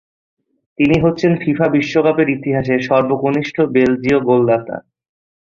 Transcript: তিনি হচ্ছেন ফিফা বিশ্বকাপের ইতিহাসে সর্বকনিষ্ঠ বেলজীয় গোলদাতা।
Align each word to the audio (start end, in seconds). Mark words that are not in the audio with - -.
তিনি 0.79 0.95
হচ্ছেন 0.99 1.31
ফিফা 1.41 1.67
বিশ্বকাপের 1.67 2.27
ইতিহাসে 2.29 2.75
সর্বকনিষ্ঠ 2.79 3.55
বেলজীয় 3.73 4.19
গোলদাতা। 4.19 4.77